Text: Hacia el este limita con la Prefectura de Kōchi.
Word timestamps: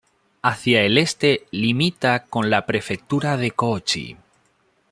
Hacia 0.41 0.81
el 0.81 0.97
este 0.97 1.45
limita 1.51 2.23
con 2.25 2.49
la 2.49 2.65
Prefectura 2.65 3.37
de 3.37 3.51
Kōchi. 3.53 4.17